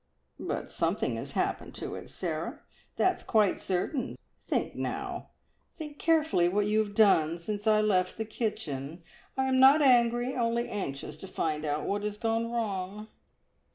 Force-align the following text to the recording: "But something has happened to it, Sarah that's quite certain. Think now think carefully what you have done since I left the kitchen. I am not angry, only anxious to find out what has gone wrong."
"But 0.39 0.71
something 0.71 1.15
has 1.17 1.33
happened 1.33 1.75
to 1.75 1.93
it, 1.93 2.09
Sarah 2.09 2.61
that's 2.95 3.21
quite 3.23 3.61
certain. 3.61 4.17
Think 4.43 4.73
now 4.73 5.29
think 5.75 5.99
carefully 5.99 6.49
what 6.49 6.65
you 6.65 6.79
have 6.79 6.95
done 6.95 7.37
since 7.37 7.67
I 7.67 7.81
left 7.81 8.17
the 8.17 8.25
kitchen. 8.25 9.03
I 9.37 9.45
am 9.47 9.59
not 9.59 9.83
angry, 9.83 10.35
only 10.35 10.67
anxious 10.67 11.17
to 11.17 11.27
find 11.27 11.65
out 11.65 11.85
what 11.85 12.01
has 12.01 12.17
gone 12.17 12.49
wrong." 12.51 13.09